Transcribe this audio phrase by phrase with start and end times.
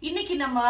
[0.00, 0.62] இன்னைக்கு நம்ம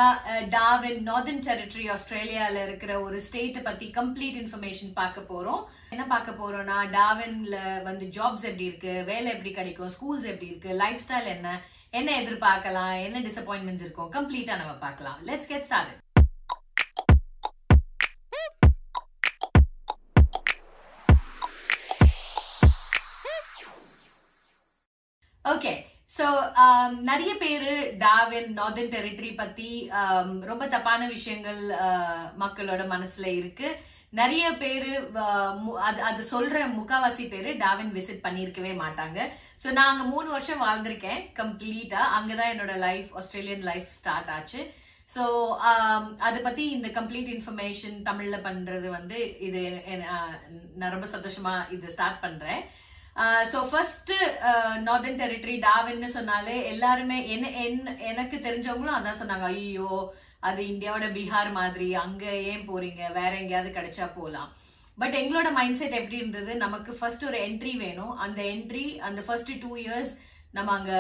[0.53, 5.63] டாவின் Darwin territory ஆஸ்திரேலியால இருக்கிற ஒரு ஸ்டேட்டை பத்தி கம்ப்ளீட் இன்ஃபர்மேஷன் பார்க்க போறோம்.
[5.91, 7.57] என்ன பார்க்க போறோம்னா டார்வின்ல
[7.89, 11.59] வந்து ஜாப்ஸ் எப்படி இருக்கு வேலை எப்படி கிடைக்கும் ஸ்கூல்ஸ் எப்படி இருக்கு லைஃப் ஸ்டைல் என்ன
[11.91, 15.19] என்ன எதிர்பார்க்கலாம் என்ன டிசப்பாயின்மெண்ட்ஸ் இருக்கும் கம்ப்ளீட்டா நம்ம பார்க்கலாம்.
[15.31, 15.95] Let's get start
[25.45, 25.75] okay
[26.11, 26.27] so
[27.09, 27.69] நிறைய பேர்
[28.03, 29.71] டாவின் நார்தர்ன் டெரிட்டரி பற்றி
[30.51, 33.69] ரொம்ப தப்பான விஷயங்கள் uh, மக்களோட மனசில் இருக்கு.
[34.13, 34.89] நிறைய பேர்
[35.87, 39.19] அது அது சொல்ற முக்காவாசி பேர் டாவின் விசிட் பண்ணியிருக்கவே மாட்டாங்க.
[39.63, 41.21] ஸோ நான் அங்கே மூணு வருஷம் வாழ்ந்திருக்கேன்
[42.17, 44.63] அங்கே தான் என்னோட லைஃப் ஆஸ்திரேலியன் லைஃப் ஸ்டார்ட் ஆச்சு.
[45.11, 45.25] ஸோ
[45.71, 49.19] um, அதை பற்றி இந்த கம்ப்ளீட் இன்ஃபர்மேஷன் தமிழில் பண்ணுறது வந்து
[49.49, 49.63] இது
[50.81, 52.63] நான் ரொம்ப சந்தோஷமாக இது ஸ்டார்ட் பண்ணுறேன்
[53.53, 54.13] ஸோ ஃபர்ஸ்ட்
[54.87, 57.81] நார்தர்ன் டெரிட்டரி டாவின்னு சொன்னாலே எல்லாருமே என்ன என்
[58.11, 59.91] எனக்கு தெரிஞ்சவங்களும் அதான் சொன்னாங்க ஐயோ
[60.49, 63.03] அது இந்தியாவோட பீகார் மாதிரி அங்கே ஏன் போறீங்க?
[63.19, 64.51] வேற எங்கேயாவது கிடைச்சா போகலாம்
[65.01, 66.53] பட் எங்களோட மைண்ட் செட் எப்படி இருந்தது?
[66.65, 68.13] நமக்கு ஃபர்ஸ்ட் ஒரு என்ட்ரி வேணும்.
[68.25, 70.13] அந்த என்ட்ரி அந்த ஃபர்ஸ்ட் டூ இயர்ஸ்
[70.57, 70.93] நம்ம அங்க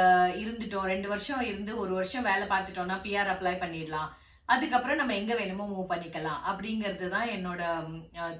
[0.43, 0.89] இருந்துட்டோம்.
[0.93, 4.11] ரெண்டு வருஷம் இருந்து ஒரு வருஷம் வேலை பார்த்துட்டோம்னா பிஆர் அப்ளை பண்ணிடலாம்.
[4.55, 6.43] அதுக்கப்புறம் நம்ம எங்க வேணுமோ மூவ் பண்ணிக்கலாம்.
[6.51, 7.63] அப்படிங்கிறது தான் என்னோட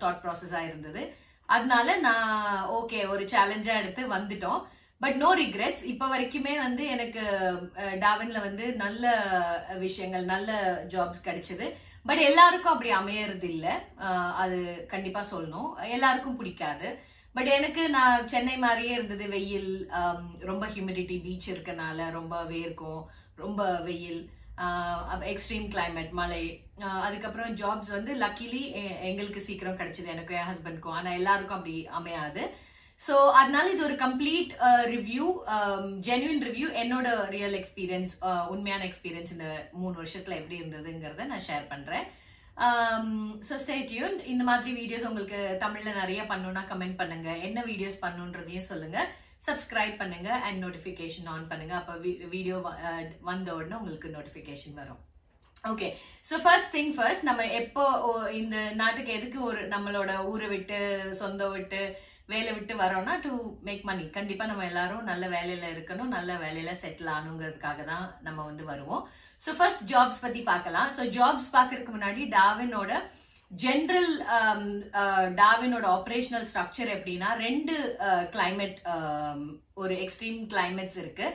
[0.03, 1.05] தாட் ப்ராசஸா இருந்தது.
[1.49, 2.31] அதனால நான்
[2.71, 4.61] ஓகே ஒரு சேலஞ்சா எடுத்து வந்துட்டோம்.
[5.01, 7.23] பட் நோ ரிக்ரெட்ஸ் இப்ப வரைக்குமே வந்து எனக்கு
[7.77, 9.05] அஹ், டாவின்ல வந்து நல்ல
[9.79, 10.51] விஷயங்கள் நல்ல
[10.89, 11.67] ஜாப்ஸ் கிடைச்சது.
[12.07, 13.75] பட் எல்லாருக்கும் அப்படி அமையறது இல்லை
[14.37, 15.69] அது கண்டிப்பா சொல்லணும்.
[15.89, 16.89] எல்லாருக்கும் பிடிக்காது.
[17.35, 19.29] பட் எனக்கு நான் சென்னை மாதிரியே இருந்தது.
[19.29, 19.71] வெயில்
[20.43, 23.03] ரொம்ப ஹியூமிடிட்டி பீச் இருக்கனால ரொம்ப வேர்க்கும்
[23.37, 24.21] ரொம்ப வெயில்.
[25.33, 26.45] எக்ஸ்ட்ரீம் கிளைமேட் மழை.
[27.07, 28.63] அதுக்கப்புறம் ஜாப்ஸ் வந்து லக்கிலி
[29.11, 30.09] எங்களுக்கு சீக்கிரம் கிடைச்சது.
[30.15, 32.45] எனக்கும் என் ஹஸ்பண்ட்க்கும் ஆனால் எல்லாருக்கும் அப்படி அமையாது.
[33.01, 34.53] ஸோ அதனால இது ஒரு கம்ப்ளீட்
[34.95, 35.25] ரிவ்யூ
[36.07, 38.15] ஜென்யூன் ரிவ்யூ என்னோட ரியல் எக்ஸ்பீரியன்ஸ்
[38.55, 39.49] உண்மையான எக்ஸ்பீரியன்ஸ் இந்த
[39.81, 42.07] மூணு வருஷத்தில் எப்படி இருந்ததுங்கிறத நான் ஷேர் பண்ணுறேன்
[43.49, 49.11] ஸோ ஸ்டேட்யூன் இந்த மாதிரி வீடியோஸ் உங்களுக்கு தமிழில் நிறைய பண்ணணும்னா கமெண்ட் பண்ணுங்கள் என்ன வீடியோஸ் பண்ணுன்றதையும் சொல்லுங்கள்
[49.47, 51.75] சப்ஸ்கிரைப் பண்ணுங்க அண்ட் நோட்டிஃபிகேஷன் ஆன் பண்ணுங்க.
[51.75, 51.93] அப்போ
[52.35, 52.57] வீடியோ
[53.31, 55.01] வந்த உடனே உங்களுக்கு நோட்டிஃபிகேஷன் வரும்.
[55.65, 55.87] Okay
[56.27, 60.79] so first thing first நம்ம எப்போ ஓ- இந்த நாட்டுக்கு எதுக்கு ஒரு நம்மளோட ஊரை விட்டு
[61.13, 61.81] சொந்தம் விட்டு
[62.29, 67.13] வேலை விட்டு வரோம்னா டு மேக் மணி கண்டிப்பாக நம்ம எல்லாரும் நல்ல வேலையில் இருக்கணும் நல்ல வேலையில் செட்டில்
[67.13, 69.03] ஆகணுங்கிறதுக்காக தான் நம்ம வந்து வருவோம்.
[69.43, 70.89] ஸோ ஃபர்ஸ்ட் ஜாப்ஸ் பற்றி பார்க்கலாம்.
[70.97, 72.93] ஸோ ஜாப்ஸ் பார்க்கறதுக்கு முன்னாடி டாவினோட
[73.51, 74.13] ஜென்ரல்
[75.41, 77.75] டாவினோட ஆப்ரேஷனல் ஸ்ட்ரக்சர் எப்படின்னா ரெண்டு
[78.07, 79.43] uh, கிளைமேட் um,
[79.83, 81.27] ஒரு எக்ஸ்ட்ரீம் கிளைமேட்ஸ் இருக்கு.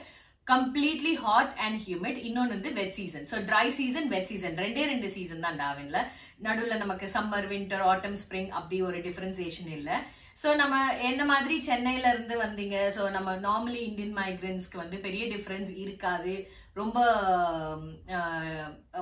[0.47, 5.09] கம்ப்ளீட்லி ஹாட் அண்ட் ஹியூமிட் இன்னொன்று வந்து wet season so dry season wet season ரெண்டே ரெண்டு
[5.16, 6.00] சீசன் தான் டாவின்ல
[6.45, 9.97] நடுவில் நமக்கு சம்மர் வின்டர் ஆட்டம் ஸ்ப்ரிங் அப்படி ஒரு டிஃபரன்சியேஷன் இல்லை.
[10.41, 10.75] ஸோ நம்ம
[11.09, 12.78] என்ன மாதிரி சென்னையில இருந்து வந்தீங்க?
[12.96, 16.34] ஸோ நம்ம நார்மலி இந்தியன் மைக்ரன்ஸ்க்கு வந்து பெரிய டிஃப்ரென்ஸ் இருக்காது.
[16.79, 16.97] ரொம்ப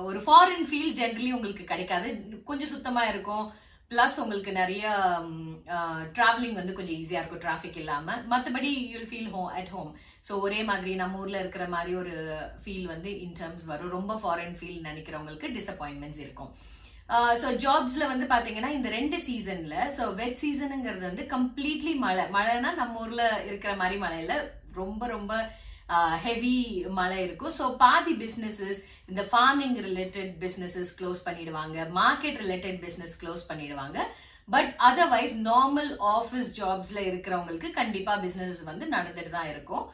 [0.08, 2.08] ஒரு ஃபாரின் ஃபீல் ஜென்ரலி உங்களுக்கு கிடைக்காது.
[2.48, 3.46] கொஞ்சம் சுத்தமாக இருக்கும்.
[3.92, 4.82] ப்ளஸ் உங்களுக்கு நிறைய
[6.16, 7.42] ட்ராவலிங் வந்து கொஞ்சம் ஈஸியாக இருக்கும்.
[7.44, 9.90] டிராஃபிக் இல்லாமல் மற்றபடி you'll feel home at home
[10.28, 12.14] so ஒரே மாதிரி நம்ம ஊரில் இருக்கிற மாதிரி ஒரு
[12.64, 13.94] ஃபீல் வந்து இன் டர்ம்ஸ் வரும்.
[13.98, 16.52] ரொம்ப ஃபாரின் ஃபீல் நினைக்கிறவங்களுக்கு டிசப்பாயின்மெண்ட்ஸ் இருக்கும்.
[17.42, 22.24] ஸோ ஜாப்ஸ்ல வந்து பாத்தீங்கன்னா இந்த ரெண்டு சீசன்ல ஸோ வெட் சீசனுங்கிறது வந்து கம்ப்ளீட்லி மழை.
[22.36, 24.36] மழைனா நம்ம ஊர்ல இருக்கிற மாதிரி மழையில்
[24.80, 25.34] ரொம்ப ரொம்ப
[26.24, 26.56] ஹெவி
[26.98, 27.54] மழை இருக்கும்.
[27.58, 31.86] ஸோ பாதி பிஸ்னஸஸ் இந்த ஃபார்மிங் ரிலேட்டட் பிஸ்னஸஸ் க்ளோஸ் பண்ணிடுவாங்க.
[32.00, 33.98] மார்க்கெட் ரிலேட்டட் பிஸ்னஸ் க்ளோஸ் பண்ணிடுவாங்க.
[34.54, 39.84] பட் அதர்வைஸ் நார்மல் ஆஃபீஸ் ஜாப்ஸ்ல இருக்கிறவங்களுக்கு கண்டிப்பா பிஸ்னஸ் வந்து நடந்துட்டு தான் இருக்கும்.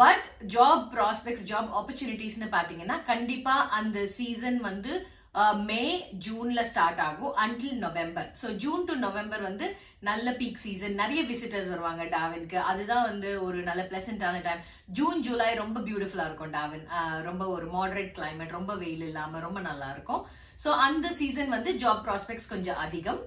[0.00, 0.24] பட்
[0.54, 4.92] ஜாப் ப்ராஸ்பெக்ட்ஸ் ஜாப் ஆப்பர்ச்சுனிட்டிஸ்னு பார்த்தீங்கன்னா கண்டிப்பா அந்த சீசன் வந்து
[5.68, 5.82] மே
[6.24, 7.34] ஜூன்ல ஸ்டார்ட் ஆகும்.
[7.44, 9.66] Until November so June to November வந்து
[10.08, 12.58] நல்ல பீக் சீசன் நிறைய விசிட்டர்ஸ் வருவாங்க டாவின்க்கு.
[12.70, 14.64] அதுதான் வந்து ஒரு நல்ல பிளசண்டான டைம்
[14.98, 16.86] ஜூன் ஜூலை ரொம்ப பியூட்டிஃபுல்லாக இருக்கும் டாவின்.
[17.28, 20.24] ரொம்ப ஒரு மாடரேட் கிளைமேட் ரொம்ப வெயில் இல்லாமல் ரொம்ப நல்லா இருக்கும்.
[20.64, 23.20] ஸோ அந்த சீசன் வந்து ஜாப் ப்ராஸ்பெக்ட்ஸ் கொஞ்சம் அதிகம்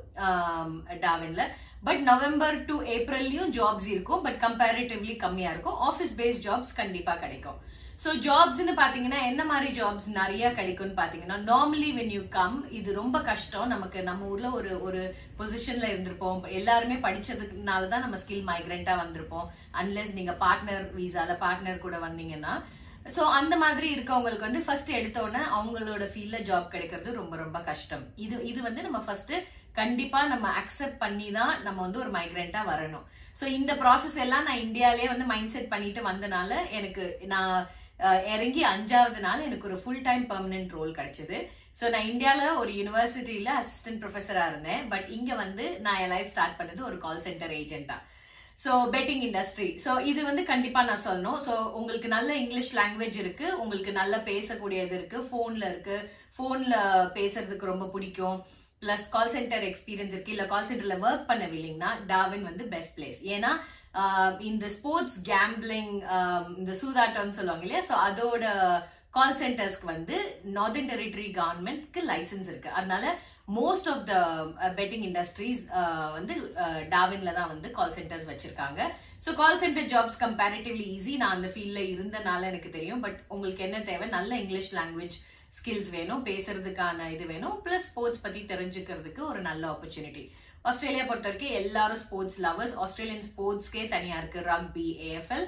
[1.07, 1.43] டாவின்ல.
[1.87, 4.23] பட் நவம்பர் டு ஏப்ரல்லையும் ஜாப்ஸ் இருக்கும்.
[4.27, 5.77] பட் கம்பேரிட்டிவ்லி கம்மியாக இருக்கும்.
[5.89, 7.59] ஆஃபீஸ் பேஸ்ட் ஜாப்ஸ் கண்டிப்பாக கிடைக்கும்.
[8.03, 13.17] ஸோ ஜாப்ஸ்னு பார்த்தீங்கன்னா என்ன மாதிரி ஜாப்ஸ் நிறைய கிடைக்கும்னு பார்த்தீங்கன்னா நார்மலி வென் யூ கம் இது ரொம்ப
[13.29, 13.71] கஷ்டம்.
[13.73, 15.01] நமக்கு நம்ம ஊரில் ஒரு ஒரு
[15.39, 16.39] பொசிஷனில் இருந்திருப்போம்.
[16.59, 19.47] எல்லாருமே படித்ததுனால தான் நம்ம ஸ்கில் மைக்ரெண்ட்டாக வந்திருப்போம்.
[19.81, 22.53] அன்லெஸ் நீங்கள் பார்ட்னர் வீசாவில் பார்ட்னர் கூட வந்தீங்கன்னா.
[23.15, 28.05] ஸோ அந்த மாதிரி இருக்கவங்களுக்கு வந்து ஃபர்ஸ்ட் எடுத்தோன்னே அவங்களோட ஃபீல்டில் ஜாப் கிடைக்கிறது ரொம்ப ரொம்ப கஷ்டம்.
[28.25, 29.33] இது இது வந்து நம்ம ஃபர்ஸ்ட்
[29.79, 33.05] கண்டிப்பா நம்ம அக்செப்ட் பண்ணி தான் நம்ம வந்து ஒரு மைக்ரெண்டா வரணும்.
[33.39, 37.03] ஸோ இந்த ப்ராசஸ் எல்லாம் நான் இந்தியாலே வந்து மைண்ட் செட் பண்ணிட்டு வந்தனால எனக்கு
[37.33, 37.53] நான்
[38.33, 41.39] இறங்கி அஞ்சாவது நாள் எனக்கு ஒரு ஃபுல் டைம் பர்மனென்ட் ரோல் கிடைச்சது.
[41.79, 44.83] ஸோ நான் இந்தியாவில் ஒரு யூனிவர்சிட்டியில் அசிஸ்டன்ட் ப்ரொஃபஸராக இருந்தேன்.
[44.93, 48.01] பட் இங்கே வந்து நான் என் லைஃப் ஸ்டார்ட் பண்ணது ஒரு கால் சென்டர் ஏஜென்ட்டாக
[48.63, 51.37] ஸோ பெட்டிங் இண்டஸ்ட்ரி ஸோ இது வந்து கண்டிப்பாக நான் சொல்லணும்.
[51.45, 56.07] ஸோ உங்களுக்கு நல்ல இங்கிலீஷ் லாங்குவேஜ் இருக்குது உங்களுக்கு நல்லா பேசக்கூடியது இருக்குது ஃபோனில் இருக்குது
[56.37, 56.75] ஃபோனில்
[57.17, 58.39] பேசுறதுக்கு ரொம்ப பிடிக்கும்.
[58.83, 60.35] ப்ளஸ் கால் சென்டர் எக்ஸ்பீரியன்ஸ் இருக்கு.
[60.35, 63.51] இல்லை கால் சென்டரில் ஒர்க் பண்ண வில்லிங்கன்னா டாவின் வந்து பெஸ்ட் பிளேஸ் ஏன்னா
[64.49, 65.93] இந்த ஸ்போர்ட்ஸ் கேம்பிளிங்
[66.59, 67.83] இந்த சூதாட்டம்னு சொல்லுவாங்க இல்லையா?
[67.89, 68.45] ஸோ அதோட
[69.17, 70.15] கால் சென்டர்ஸ்க்கு வந்து
[70.57, 72.69] நார்தன் டெரிட்டரி கவர்மெண்ட்க்கு லைசன்ஸ் இருக்கு.
[72.79, 73.05] அதனால
[73.57, 74.15] most of the
[74.79, 75.61] betting industries
[76.17, 76.33] வந்து
[76.63, 78.81] uh, டாவின்ல தான் வந்து கால் சென்டர்ஸ் வச்சிருக்காங்க.
[79.25, 83.01] So call centre jobs comparatively easy நான் அந்த ஃபீல்டில் இருந்தனால எனக்கு தெரியும்.
[83.05, 84.07] பட் உங்களுக்கு என்ன தேவை?
[84.17, 85.17] நல்ல இங்கிலீஷ் லாங்குவேஜ்
[85.57, 90.23] ஸ்கில்ஸ் வேணும் பேசுறதுக்கான இது வேணும் பிளஸ் ஸ்போர்ட்ஸ் பத்தி தெரிஞ்சுக்கிறதுக்கு ஒரு நல்ல ஆப்பர்ச்சுனிட்டி
[90.69, 95.47] ஆஸ்திரேலியா பொறுத்த வரைக்கும் எல்லாரும் ஸ்போர்ட்ஸ் லவர்ஸ் ஆஸ்திரேலியன் ஸ்போர்ட்ஸ்க்கே தனியா இருக்கு ரக்பி ஏஎஃப்எல்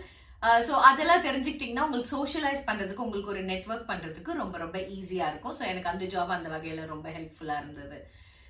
[0.68, 5.56] ஸோ அதெல்லாம் தெரிஞ்சுக்கிட்டீங்கன்னா உங்களுக்கு சோஷியலைஸ் பண்றதுக்கு உங்களுக்கு ஒரு நெட்ஒர்க் பண்றதுக்கு ரொம்ப ரொம்ப ஈஸியா இருக்கும்.
[5.58, 7.98] ஸோ எனக்கு அந்த ஜாப் அந்த வகையில ரொம்ப ஹெல்ப்ஃபுல்லா இருந்தது.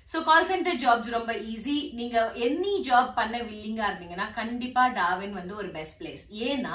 [0.08, 2.16] ஸோ கால் சென்டர் ஜாப்ஸ் ரொம்ப ஈஸி நீங்க
[2.46, 6.74] எனி ஜாப் பண்ண வில்லிங்கா இருந்தீங்கன்னா கண்டிப்பா டாவின் வந்து ஒரு பெஸ்ட் பிளேஸ் ஏன்னா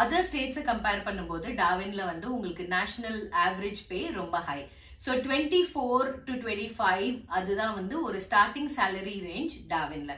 [0.00, 4.60] அதர் ஸ்டேட்ஸை கம்பேர் பண்ணும்போது டாவின்ல வந்து உங்களுக்கு நேஷனல் ஆவரேஜ் பே ரொம்ப high
[5.04, 10.14] so twenty four to twenty five அதுதான் வந்து ஒரு ஸ்டார்டிங் சேலரி ரேஞ்ச் டாவின்ல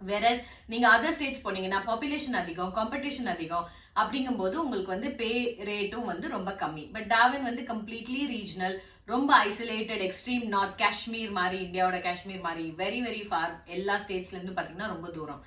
[0.00, 3.66] வெரஸ் நீங்க அதர் ஸ்டேட்ஸ் போனீங்கன்னா பாப்புலேஷன் அதிகம் காம்படிஷன் அதிகம்
[4.00, 5.30] அப்படிங்கும்போது உங்களுக்கு வந்து பே
[5.68, 6.84] ரேட்டும் வந்து ரொம்ப கம்மி.
[6.94, 8.76] பட் டாவின் வந்து கம்ப்ளீட்லி ரீஜனல்
[9.12, 14.56] ரொம்ப ஐசோலேட்டட் எக்ஸ்ட்ரீம் நார்த் காஷ்மீர் மாதிரி இந்தியாவோட காஷ்மீர் மாதிரி வெரி வெரி ஃபார் எல்லா ஸ்டேட்ஸ்ல இருந்து
[14.58, 15.40] பாத்தீங்கன்னா ரொம்ப தூரம்.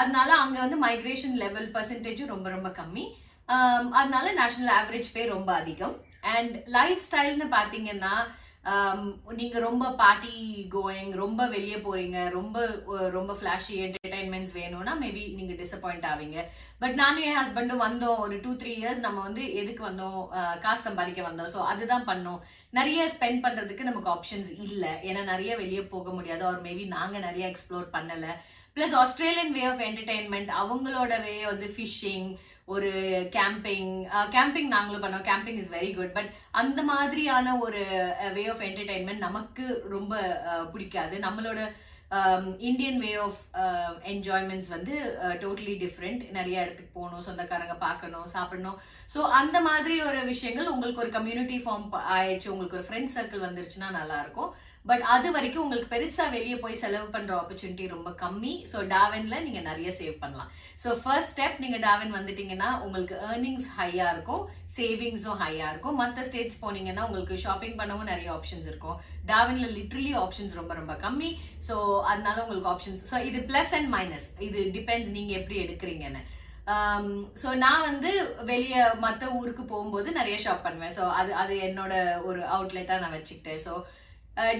[0.00, 3.06] அதனால அங்க வந்து மைக்ரேஷன் லெவல் பர்சன்டேஜும் ரொம்ப ரொம்ப கம்மி.
[3.48, 5.94] Um, அதனால நேஷனல் ஆவரேஜ் பே ரொம்ப அதிகம்.
[6.34, 8.12] அண்ட் லைஃப் ஸ்டைல்னு பாத்தீங்கன்னா
[8.72, 9.00] um,
[9.38, 10.34] நீங்க ரொம்ப பார்ட்டி
[10.74, 12.58] கோயிங் ரொம்ப வெளியே போறீங்க ரொம்ப
[13.16, 16.38] ரொம்ப ஃபிளாஷி என்டர்டைன்மெண்ட்ஸ் வேணும்னா மேபி நீங்க டிசப்பாயிண்ட் ஆவீங்க.
[16.84, 20.16] பட் நானும் என் ஹஸ்பண்டும் வந்தோம் ஒரு டூ த்ரீ இயர்ஸ் நம்ம வந்து எதுக்கு வந்தோம்
[20.64, 21.52] காசு சம்பாதிக்க வந்தோம்.
[21.56, 22.40] ஸோ அதுதான் பண்ணோம்.
[22.78, 24.94] நிறைய ஸ்பெண்ட் பண்றதுக்கு நமக்கு ஆப்ஷன்ஸ் இல்லை.
[25.10, 26.44] ஏன்னா நிறைய வெளியே போக முடியாது.
[26.52, 28.34] ஒரு மேபி நாங்க நிறைய எக்ஸ்ப்ளோர் பண்ணலை.
[28.76, 32.28] Plus Australian way of entertainment அவங்களோட வே வந்து ஃபிஷிங்
[32.72, 32.90] ஒரு
[33.36, 33.88] கேம்பிங்
[34.34, 35.26] கேம்பிங் நாங்களும் பண்ணோம்.
[35.30, 36.30] Camping is very good but
[36.60, 37.82] அந்த மாதிரியான ஒரு
[38.36, 39.64] வே ஆஃப் என்டர்டைன்மெண்ட் நமக்கு
[39.94, 40.20] ரொம்ப
[40.72, 41.16] பிடிக்காது.
[41.26, 41.60] நம்மளோட
[42.68, 43.38] இந்தியன் வே ஆஃப்
[44.12, 44.94] என்ஜாய்மெண்ட்ஸ் வந்து
[45.24, 48.80] uh, டோட்டலி டிஃப்ரெண்ட் நிறைய இடத்துக்கு போகணும் சொந்தக்காரங்க பார்க்கணும் சாப்பிடணும்.
[49.14, 53.88] ஸோ அந்த மாதிரி ஒரு விஷயங்கள் உங்களுக்கு ஒரு கம்யூனிட்டி ஃபார்ம் ஆயிடுச்சு உங்களுக்கு ஒரு ஃப்ரெண்ட் சர்க்கிள் வந்துருச்சுன்னா
[54.00, 54.52] நல்லா இருக்கும்
[54.90, 58.54] பட் அது வரைக்கும் உங்களுக்கு பெருசா வெளியே போய் செலவு பண்ற ஆப்பர்ச்சுனிட்டி ரொம்ப கம்மி.
[58.70, 60.48] ஸோ டாவன்ல நீங்க நிறைய சேவ் பண்ணலாம்.
[60.82, 64.42] ஸோ ஃபர்ஸ்ட் ஸ்டெப் நீங்க டாவன் வந்துட்டீங்கன்னா உங்களுக்கு ஏர்னிங்ஸ் ஹையா இருக்கும்
[64.76, 65.98] சேவிங்ஸும் ஹையா இருக்கும்.
[66.02, 68.98] மற்ற ஸ்டேட்ஸ் போனீங்கன்னா உங்களுக்கு ஷாப்பிங் பண்ணவும் நிறைய ஆப்ஷன்ஸ் இருக்கும்.
[69.30, 71.30] டாவினில் லிட்ரலி ஆப்ஷன்ஸ் ரொம்ப ரொம்ப கம்மி.
[71.68, 71.74] ஸோ
[72.10, 76.22] அதனால உங்களுக்கு ஆப்ஷன்ஸ் ஸோ இது பிளஸ் அண்ட் மைனஸ் இது டிபெண்ட்ஸ் நீங்க எப்படி எடுக்கிறீங்கன்னு.
[76.72, 77.06] Um,
[77.40, 78.10] ஸோ நான் வந்து
[78.50, 80.92] வெளியே மற்ற ஊருக்கு போகும்போது நிறைய ஷாப் பண்ணுவேன்.
[80.98, 81.94] ஸோ அது அது என்னோட
[82.28, 83.72] ஒரு அவுட்லெட்டாக நான் வச்சுக்கிட்டேன் ஸோ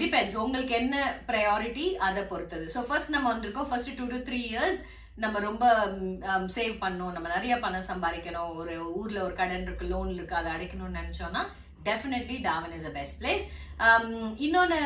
[0.01, 0.95] டிபெண்ட்ஸ் uh, உங்களுக்கு என்ன
[1.29, 2.65] ப்ரையாரிட்டி அதை பொறுத்தது.
[2.73, 3.69] ஸோ ஃபர்ஸ்ட் நம்ம வந்திருக்கோம்.
[3.69, 4.81] First two to three years
[5.23, 5.65] நம்ம ரொம்ப
[6.33, 7.15] um, சேவ் பண்ணணும்.
[7.15, 8.51] நம்ம நிறைய பணம் சம்பாதிக்கணும்.
[8.61, 11.43] ஒரு ஊர்ல ஒரு கடன் இருக்கு லோன் இருக்கு அதை அடைக்கணும்னு நினைச்சோம்னா
[11.89, 13.45] definitely Darwin is a best place
[14.45, 14.77] இன்னொன்று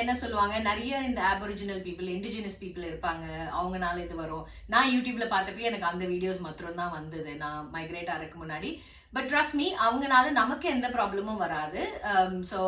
[0.00, 0.54] என்ன சொல்லுவாங்க?
[0.68, 3.24] நிறைய இந்த ஆபரிஜினல் பீப்புள் இண்டிஜினஸ் பீப்புள் இருப்பாங்க.
[3.58, 4.46] அவங்கனால இது வரும்.
[4.74, 7.32] நான் யூடியூப்ல பார்த்தப்ப எனக்கு அந்த வீடியோஸ் மாத்திரம் தான் வந்தது.
[7.44, 8.72] நான் மைக்ரேட் ஆகிறதுக்கு முன்னாடி.
[9.16, 11.80] பட் ட்ரஸ்ட் மீ அவங்கனால நமக்கு எந்த ப்ராப்ளமும் வராது.
[12.10, 12.60] Um, ஸோ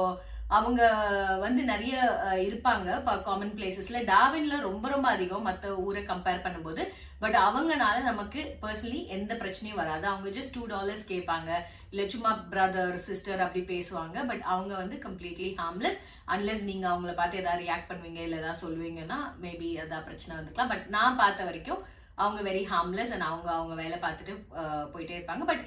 [0.48, 0.82] அவங்க
[1.44, 1.96] வந்து நிறைய
[2.46, 2.88] இருப்பாங்க.
[3.28, 6.84] காமன் பிளேசஸ்ல டாவின்ல ரொம்ப ரொம்ப அதிகம் மற்ற ஊரை கம்பேர் பண்ணும்போது.
[7.22, 10.04] பட் அவங்கனால நமக்கு பர்சனலி எந்த பிரச்சனையும் வராது.
[10.12, 11.50] அவங்க ஜஸ்ட் டூ டாலர்ஸ் கேட்பாங்க.
[11.90, 14.26] இல்லை சும்மா பிரதர் சிஸ்டர் அப்படி பேசுவாங்க.
[14.30, 15.98] பட் அவங்க வந்து கம்ப்ளீட்லி ஹார்ம்லெஸ்
[16.34, 20.72] அன்லெஸ் நீங்க அவங்கள பார்த்து ஏதாவது ரியாக்ட் பண்ணுவீங்க இல்லை ஏதாவது சொல்லுவீங்கன்னா மேபி எதாவது பிரச்சனை வந்துக்கலாம்.
[20.74, 21.82] பட் நான் பார்த்த வரைக்கும்
[22.22, 24.34] அவங்க வெரி ஹார்ம்லெஸ் அண்ட் அவங்க அவங்க வேலை பார்த்துட்டு
[24.92, 25.44] போயிட்டே இருப்பாங்க.
[25.50, 25.64] பட்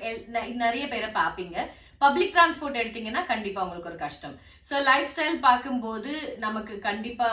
[0.63, 1.57] நிறைய பேரை பார்ப்பீங்க.
[2.01, 4.35] பப்ளிக் டிரான்ஸ்போர்ட் எடுத்தீங்கன்னா கண்டிப்பா உங்களுக்கு ஒரு கஷ்டம்.
[4.69, 6.13] ஸோ லைஃப் ஸ்டைல் பார்க்கும்போது
[6.45, 7.27] நமக்கு கண்டிப்பா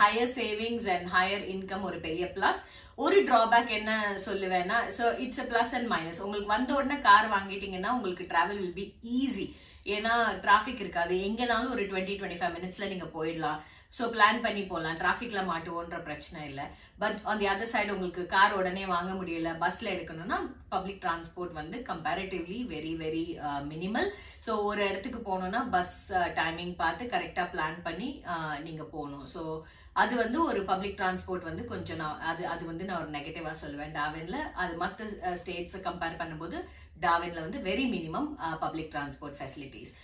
[0.00, 2.60] higher savings and higher income ஒரு பெரிய பிளஸ்
[3.04, 3.92] ஒரு டிராபேக் என்ன
[4.26, 8.78] சொல்லுவேன்னா so it's a plus and minus உங்களுக்கு வந்த உடனே கார் வாங்கிட்டீங்கன்னா உங்களுக்கு டிராவல் வில்
[8.80, 8.86] பி
[9.18, 9.46] ஈஸி
[9.94, 10.14] ஏன்னா
[10.44, 11.14] டிராஃபிக் இருக்காது.
[11.26, 13.58] எங்கேனாலும் ஒரு டுவெண்ட்டி டுவெண்ட்டி ஃபைவ் மினிட்ஸ்ல நீங்க போயிடலாம்.
[13.94, 16.64] ஸோ பிளான் பண்ணி போகலாம் டிராஃபிக்ல மாட்டுவோன்ற பிரச்சனை இல்லை.
[17.02, 19.50] But on the other side உங்களுக்கு கார் உடனே வாங்க முடியல.
[19.64, 20.38] பஸ்ல எடுக்கணும்னா
[20.74, 23.24] பப்ளிக் டிரான்ஸ்போர்ட் வந்து comparatively very very
[23.72, 24.10] minimal
[24.46, 25.96] so ஒரு இடத்துக்கு போகணும்னா பஸ்
[26.40, 28.10] டைமிங் uh, பார்த்து கரெக்டாக பிளான் பண்ணி
[28.66, 29.26] நீங்கள் நீங்க போகணும்.
[29.34, 29.42] ஸோ
[30.02, 33.94] அது வந்து ஒரு பப்ளிக் டிரான்ஸ்போர்ட் வந்து கொஞ்சம் நான் அது அது வந்து நான் ஒரு நெகட்டிவாக சொல்லுவேன்.
[33.98, 35.04] டாவின்ல அது மற்ற
[35.42, 36.58] ஸ்டேட்ஸை கம்பேர் பண்ணும்போது
[37.04, 38.28] டாவின்ல வந்து very minimum
[38.64, 39.94] public transport facilities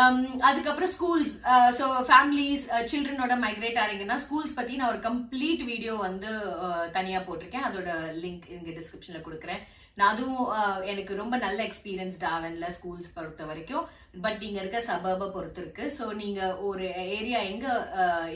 [0.00, 0.18] Um,
[0.48, 1.32] அதுக்கப்புறம் ஸ்கூல்ஸ்
[1.78, 6.30] ஸோ ஃபேமிலிஸ் சில்ட்ரனோட மைக்ரேட் ஆகிறீங்கன்னா ஸ்கூல்ஸ் பற்றி நான் ஒரு கம்ப்ளீட் வீடியோ வந்து
[6.66, 7.66] uh, தனியாக போட்டிருக்கேன்.
[7.68, 7.90] அதோட
[8.22, 9.60] லிங்க் இங்கே டிஸ்கிரிப்ஷனில் கொடுக்குறேன்.
[9.98, 10.44] நான் அதுவும்
[10.92, 13.84] எனக்கு ரொம்ப நல்ல எக்ஸ்பீரியன்ஸ் டாவன்ல ஸ்கூல்ஸ் பொறுத்த வரைக்கும்.
[14.24, 15.84] பட் நீங்க இருக்க சபர்பை பொறுத்து இருக்கு.
[15.98, 16.86] ஸோ நீங்க ஒரு
[17.18, 17.66] ஏரியா எங்க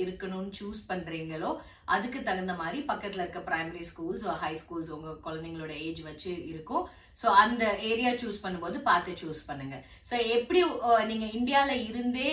[0.04, 1.50] இருக்கணும்னு சூஸ் பண்றீங்களோ
[1.94, 6.86] அதுக்கு தகுந்த மாதிரி பக்கத்துல இருக்க பிரைமரி ஸ்கூல்ஸ் ஹை ஸ்கூல்ஸ் உங்க குழந்தைங்களோட ஏஜ் வச்சு இருக்கும்.
[7.20, 9.76] ஸோ அந்த ஏரியா சூஸ் பண்ணும்போது பார்த்து சூஸ் பண்ணுங்க.
[10.08, 10.60] ஸோ எப்படி
[11.10, 12.28] நீங்க இந்தியால இருந்தே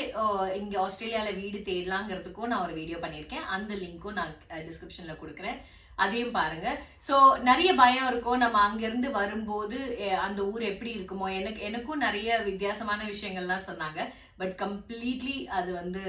[0.61, 3.47] இங்க ஆஸ்திரேலியால வீடு தேடலாங்கிறதுக்கும் நான் ஒரு வீடியோ பண்ணியிருக்கேன்.
[3.57, 4.33] அந்த லிங்க்கும் நான்
[4.67, 5.59] டிஸ்கிரிப்ஷன்ல கொடுக்குறேன்.
[6.03, 6.67] அதையும் பாருங்க.
[7.07, 7.15] ஸோ
[7.49, 8.41] நிறைய பயம் இருக்கும்.
[8.43, 9.77] நம்ம அங்கிருந்து வரும்போது
[10.25, 14.01] அந்த ஊர் எப்படி இருக்குமோ எனக்கு எனக்கும் நிறைய வித்தியாசமான விஷயங்கள்லாம் சொன்னாங்க.
[14.41, 16.03] பட் கம்ப்ளீட்லி அது வந்து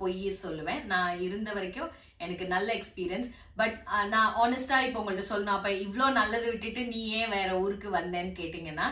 [0.00, 0.82] பொய் சொல்லுவேன்.
[0.92, 1.92] நான் இருந்த வரைக்கும்
[2.24, 3.28] எனக்கு நல்ல எக்ஸ்பீரியன்ஸ்
[3.60, 3.76] பட்
[4.12, 5.56] நான் ஆனஸ்டா இப்போ உங்கள்கிட்ட சொல்லணும்.
[5.58, 8.86] அப்ப இவ்வளோ நல்லதை விட்டுட்டு நீ ஏன் வேற ஊருக்கு வந்தேன்னு கேட்டிங்கன்னா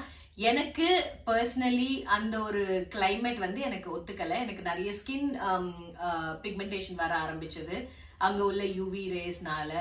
[0.50, 0.86] எனக்கு
[1.28, 4.36] பர்சனலி அந்த ஒரு கிளைமேட் வந்து எனக்கு ஒத்துக்கலை.
[4.44, 5.26] எனக்கு நிறைய ஸ்கின்
[6.44, 7.76] பிக்மெண்டேஷன் வர ஆரம்பிச்சது.
[8.26, 9.72] அங்கே உள்ள யூவி ரேஸ்னால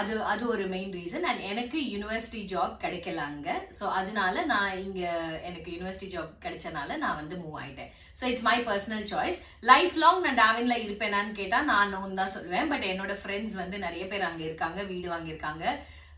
[0.00, 3.54] அது அது ஒரு மெயின் ரீசன் அண்ட் எனக்கு யூனிவர்சிட்டி ஜாப் கிடைக்கல அங்கே.
[3.78, 5.10] ஸோ அதனால நான் இங்கே
[5.48, 7.90] எனக்கு யூனிவர்சிட்டி ஜாப் கிடைச்சனால நான் வந்து மூவ் ஆயிட்டேன்.
[8.18, 9.40] So it's my personal choice
[9.72, 12.70] life long நான் டாவின்ல இருப்பேனான்னு கேட்டால் நான் நோன் தான் சொல்லுவேன்.
[12.74, 15.64] பட் என்னோட ஃப்ரெண்ட்ஸ் வந்து நிறைய பேர் அங்கே இருக்காங்க வீடு வாங்கியிருக்காங்க.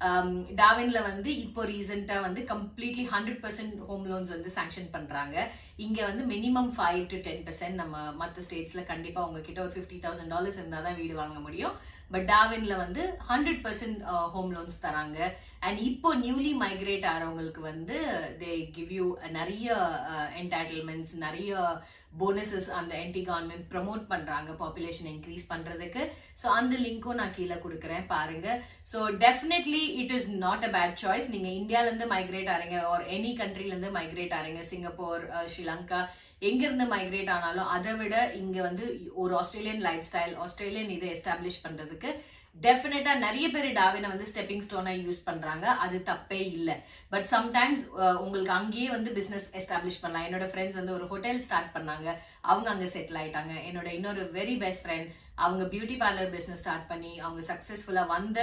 [0.07, 5.37] Um, டாவின்ல வந்து இப்போ ரீசெண்டாக வந்து completely hundred percent home loans வந்து சாங்ஷன் பண்ணுறாங்க
[5.85, 10.33] இங்கே வந்து minimum five to ten percent நம்ம மற்ற ஸ்டேட்ஸில் கண்டிப்பாக உங்ககிட்ட ஒரு ஃபிஃப்டி தௌசண்ட்
[10.35, 11.77] டாலர்ஸ் இருந்தால் தான் வீடு வாங்க முடியும்.
[12.13, 14.01] பட் டாவின்ல வந்து ஹண்ட்ரட் பர்சன்ட்
[14.35, 15.19] ஹோம் லோன்ஸ் தராங்க.
[15.67, 17.97] அண்ட் இப்போ நியூலி மைக்ரேட் ஆகிறவங்களுக்கு வந்து
[18.41, 19.07] தே கிவ் யூ
[19.39, 19.67] நிறைய
[20.13, 21.53] uh, என்டைட்டில்மெண்ட்ஸ் நிறைய
[22.21, 26.03] போனஸஸ் அந்த என்டி கவர்மெண்ட் ப்ரமோட் பண்ணுறாங்க பாப்புலேஷன் இன்க்ரீஸ் பண்ணுறதுக்கு
[26.43, 28.49] ஸோ அந்த லிங்க்கும் நான் கீழே கொடுக்குறேன் பாருங்க.
[28.93, 33.93] So definitely it is not a bad choice நீங்கள் இந்தியாவிலேருந்து மைக்ரேட் ஆறீங்க ஆர் எனி கண்ட்ரிலேருந்து
[33.99, 36.03] மைக்ரேட் ஆறீங்க சிங்கப்பூர் uh, ஸ்ரீலங்கா
[36.43, 38.85] எங்க இருந்து மைக்ரேட் ஆனாலும் அதை விட இங்க வந்து
[39.15, 42.11] ஒரு ஆஸ்திரேலியன் லைஃப் ஸ்டைல் ஆஸ்திரேலியன் இதை எஸ்டாப்ளிஷ் பண்றதுக்கு
[42.57, 45.67] டெஃபினட்டா நிறைய பேர் டாவினை வந்து ஸ்டெப்பிங் ஸ்டோனா யூஸ் பண்றாங்க.
[45.85, 46.77] அது தப்பே இல்லை.
[47.13, 47.83] பட் சம்டைம்ஸ்
[48.25, 50.27] உங்களுக்கு அங்கேயே வந்து பிசினஸ் எஸ்டாப்ளிஷ் பண்ணலாம்.
[50.29, 52.09] என்னோட ஃப்ரெண்ட்ஸ் வந்து ஒரு ஹோட்டல் ஸ்டார்ட் பண்ணாங்க.
[52.51, 53.55] அவங்க அங்க செட்டில் ஆயிட்டாங்க.
[53.69, 55.11] என்னோட இன்னொரு வெரி பெஸ்ட் ஃப்ரெண்ட்
[55.45, 58.39] அவங்க பியூட்டி பார்லர் பிசினஸ் ஸ்டார்ட் பண்ணி அவங்க சக்சஸ்ஃபுல்லா வந்த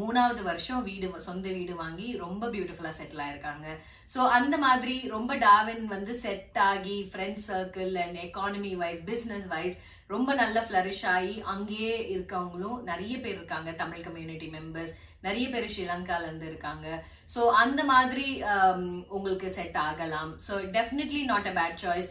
[0.00, 3.66] மூணாவது வருஷம் வீடு சொந்த வீடு வாங்கி ரொம்ப பியூட்டிஃபுல்லா செட்டில் ஆயிருக்காங்க.
[4.14, 9.78] ஸோ அந்த மாதிரி ரொம்ப டாவின் வந்து செட் ஆகி friends circle and economy wise business wise
[10.14, 13.70] ரொம்ப நல்ல ஃப்ளரிஷ் ஆகி அங்கேயே இருக்கவங்களும் நிறைய பேர் இருக்காங்க.
[13.82, 14.94] தமிழ் கம்யூனிட்டி மெம்பர்ஸ்
[15.26, 16.86] நிறைய பேர் ஸ்ரீலங்கால இருந்து இருக்காங்க.
[17.34, 18.82] ஸோ அந்த மாதிரி um,
[19.16, 20.32] உங்களுக்கு செட் ஆகலாம்.
[20.46, 22.10] So definitely not a bad choice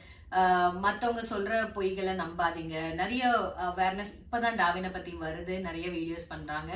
[0.86, 2.78] மற்றவங்க சொல்ற பொய்களை நம்பாதீங்க.
[3.02, 3.24] நிறைய
[3.70, 5.54] அவேர்னஸ் இப்பதான் டாவினை பத்தி வருது.
[5.68, 6.72] நிறைய வீடியோஸ் பண்றாங்க.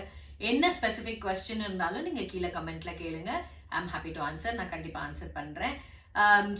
[0.51, 3.31] என்ன ஸ்பெசிபிக் கொஸ்டின் இருந்தாலும் நீங்க கீழே கமெண்ட்ல கேளுங்க.
[3.73, 5.75] ஐ ஆம் ஹாப்பி டு ஆன்சர் நான் கண்டிப்பா ஆன்சர் பண்றேன்.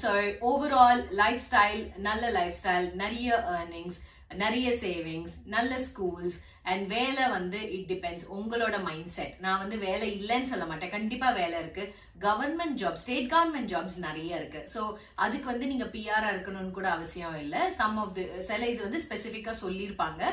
[0.02, 0.10] ஸோ
[0.50, 3.30] ஓவரால் லைஃப் ஸ்டைல் நல்ல லைஃப் ஸ்டைல் நிறைய
[3.60, 4.00] ஏர்னிங்ஸ்
[4.42, 6.38] நிறைய சேவிங்ஸ் நல்ல ஸ்கூல்ஸ்
[6.72, 10.94] அண்ட் வேலை வந்து இட் டிபெண்ட்ஸ் உங்களோட மைண்ட் செட் நான் வந்து வேலை இல்லைன்னு சொல்ல மாட்டேன்.
[10.96, 11.86] கண்டிப்பாக வேலை இருக்கு.
[12.26, 14.62] Government job state government jobs நிறைய இருக்கு.
[14.74, 14.82] ஸோ
[15.26, 17.62] அதுக்கு வந்து நீங்க பிஆராக இருக்கணும்னு கூட அவசியம் இல்லை.
[17.80, 20.24] சம் ஆஃப் தி சில இது வந்து ஸ்பெசிஃபிக்காக சொல்லியிருப்பாங்க.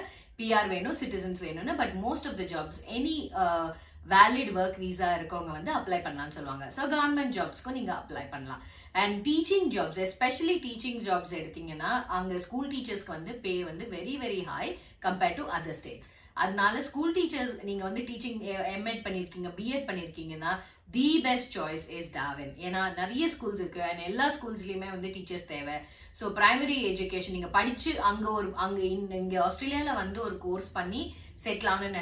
[0.41, 1.73] பிஆர் வேணும் சிட்டிசன்ஸ் வேணும்னு.
[1.81, 3.17] But most of the jobs any
[4.13, 6.67] valid work visa இருக்கவங்க வந்து அப்ளை பண்ணலாம்னு சொல்லுவாங்க.
[6.77, 8.63] ஸோ கவர்மெண்ட் ஜாப்ஸ்க்கும் நீங்கள் அப்ளை பண்ணலாம்.
[9.01, 14.41] And teaching jobs especially teaching jobs எடுத்தீங்கன்னா அங்கே ஸ்கூல் டீச்சர்ஸ்க்கு வந்து பே வந்து very very
[14.53, 14.67] high
[15.07, 16.11] compared to other states
[16.43, 18.41] அதனால ஸ்கூல் டீச்சர்ஸ் நீங்கள் வந்து டீச்சிங்
[18.75, 20.53] எம்எட் eh, பண்ணியிருக்கீங்க பிஎட் பண்ணியிருக்கீங்கன்னா
[20.95, 23.83] தி பெஸ்ட் சாய்ஸ் இஸ் டாவின் ஏன்னா நிறைய ஸ்கூல்ஸ் இருக்கு.
[23.89, 25.77] அண்ட் எல்லா ஸ்கூல்ஸ்லையுமே வந்து டீச்சர்ஸ் தேவை.
[26.19, 28.87] ஸோ பிரைமரி எஜுகேஷன் நீங்கள் படிச்சு அங்கே ஒரு அங்கே
[29.23, 31.03] இங்கே ஆஸ்திரேலியாவில் வந்து ஒரு கோர்ஸ் பண்ணி
[31.45, 32.01] செட்டில் ஆகணும்னு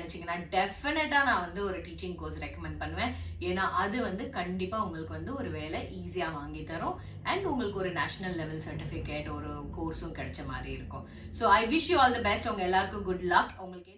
[0.55, 3.13] டெஃபினட்டாக நான் வந்து ஒரு டீச்சிங் கோர்ஸ் ரெக்கமெண்ட் பண்ணுவேன்.
[3.49, 6.97] ஏன்னா அது வந்து கண்டிப்பாக உங்களுக்கு வந்து ஒரு வேலை ஈஸியாக வாங்கி தரும்.
[7.31, 11.07] அண்ட் உங்களுக்கு ஒரு நேஷனல் லெவல் சர்டிஃபிகேட் ஒரு கோர்ஸும் கிடைச்ச மாதிரி இருக்கும்.
[11.41, 13.95] So I wish you all the best உங்கள் எல்லாருக்கும் குட் லக் உங்களுக்கு